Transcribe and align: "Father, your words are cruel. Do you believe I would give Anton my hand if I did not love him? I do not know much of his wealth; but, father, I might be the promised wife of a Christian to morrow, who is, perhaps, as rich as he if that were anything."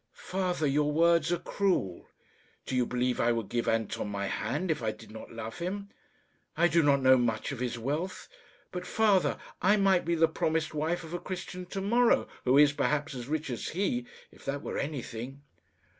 "Father, 0.15 0.65
your 0.65 0.91
words 0.91 1.31
are 1.31 1.37
cruel. 1.37 2.07
Do 2.65 2.75
you 2.75 2.87
believe 2.87 3.19
I 3.19 3.31
would 3.31 3.49
give 3.49 3.67
Anton 3.67 4.09
my 4.09 4.25
hand 4.25 4.71
if 4.71 4.81
I 4.81 4.89
did 4.89 5.11
not 5.11 5.31
love 5.31 5.59
him? 5.59 5.89
I 6.57 6.67
do 6.67 6.81
not 6.81 7.03
know 7.03 7.17
much 7.17 7.51
of 7.51 7.59
his 7.59 7.77
wealth; 7.77 8.27
but, 8.71 8.87
father, 8.87 9.37
I 9.61 9.77
might 9.77 10.03
be 10.03 10.15
the 10.15 10.27
promised 10.27 10.73
wife 10.73 11.03
of 11.03 11.13
a 11.13 11.19
Christian 11.19 11.67
to 11.67 11.81
morrow, 11.81 12.27
who 12.45 12.57
is, 12.57 12.73
perhaps, 12.73 13.13
as 13.13 13.27
rich 13.27 13.51
as 13.51 13.69
he 13.69 14.07
if 14.31 14.43
that 14.45 14.63
were 14.63 14.79
anything." 14.79 15.43